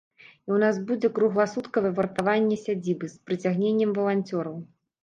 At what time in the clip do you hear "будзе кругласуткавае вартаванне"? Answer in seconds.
0.91-2.61